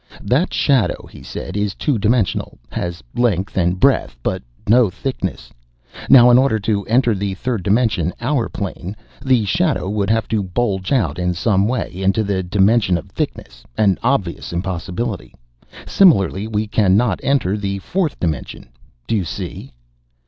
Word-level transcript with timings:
"That 0.23 0.51
shadow," 0.51 1.05
he 1.11 1.21
said, 1.21 1.55
"is 1.55 1.75
two 1.75 1.99
dimensional, 1.99 2.57
has 2.71 3.03
length 3.13 3.55
and 3.55 3.79
breadth, 3.79 4.17
but 4.23 4.41
no 4.67 4.89
thickness. 4.89 5.53
Now 6.09 6.31
in 6.31 6.39
order 6.39 6.57
to 6.59 6.83
enter 6.87 7.13
the 7.13 7.35
third 7.35 7.61
dimension, 7.61 8.11
our 8.19 8.49
plane, 8.49 8.95
the 9.23 9.45
shadow 9.45 9.87
would 9.87 10.09
have 10.09 10.27
to 10.29 10.41
bulge 10.41 10.91
out 10.91 11.19
in 11.19 11.35
some 11.35 11.67
way, 11.67 11.91
into 11.93 12.23
the 12.23 12.41
dimension 12.41 12.97
of 12.97 13.11
thickness 13.11 13.63
an 13.77 13.99
obvious 14.01 14.51
impossibility. 14.51 15.35
Similarly, 15.85 16.47
we 16.47 16.65
can 16.65 16.97
not 16.97 17.19
enter 17.21 17.55
the 17.55 17.77
fourth 17.77 18.19
dimension. 18.19 18.69
Do 19.05 19.15
you 19.15 19.23
see?" 19.23 19.71